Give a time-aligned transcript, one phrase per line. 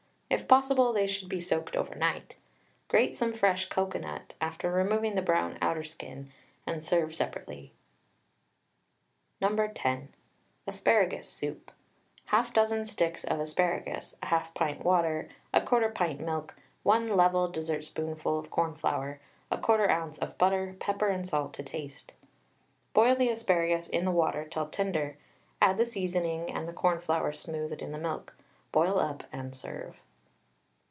[0.33, 2.37] If possible, they should be soaked over night.
[2.87, 6.31] Grate some fresh cocoanut, after removing the brown outer skin,
[6.65, 7.73] and serve separately.
[9.41, 9.53] No.
[9.67, 10.13] 10.
[10.67, 11.69] ASPARAGUS SOUP.
[12.29, 18.49] 1/2 dozen sticks of asparagus, 1/2 pint water, 1/4 pint milk, 1 level dessertspoonful of
[18.49, 19.19] cornflour,
[19.51, 20.17] 1/4 oz.
[20.19, 22.13] of butter, pepper and salt to taste.
[22.93, 25.17] Boil the asparagus in the water till tender,
[25.61, 28.33] add the seasoning, and the cornflour smoothed in the milk,
[28.71, 29.97] boil up and serve.